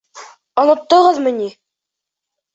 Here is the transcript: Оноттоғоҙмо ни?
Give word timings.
Оноттоғоҙмо 0.61 1.35
ни? 1.37 1.51